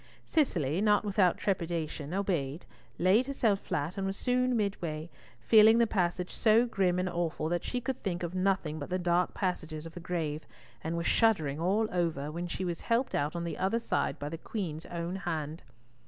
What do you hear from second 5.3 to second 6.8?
feeling the passage so